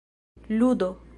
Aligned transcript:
ludo 0.49 0.91